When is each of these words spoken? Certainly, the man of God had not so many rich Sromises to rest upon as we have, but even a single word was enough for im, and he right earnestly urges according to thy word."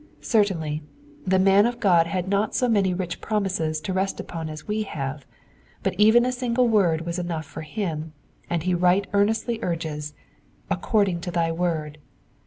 Certainly, 0.25 0.81
the 1.27 1.37
man 1.37 1.67
of 1.67 1.79
God 1.79 2.07
had 2.07 2.27
not 2.27 2.55
so 2.55 2.67
many 2.67 2.91
rich 2.91 3.21
Sromises 3.21 3.79
to 3.83 3.93
rest 3.93 4.19
upon 4.19 4.49
as 4.49 4.67
we 4.67 4.81
have, 4.81 5.27
but 5.83 5.93
even 5.99 6.25
a 6.25 6.31
single 6.31 6.67
word 6.67 7.01
was 7.01 7.19
enough 7.19 7.45
for 7.45 7.63
im, 7.75 8.11
and 8.49 8.63
he 8.63 8.73
right 8.73 9.05
earnestly 9.13 9.59
urges 9.61 10.15
according 10.71 11.21
to 11.21 11.29
thy 11.29 11.51
word." 11.51 11.99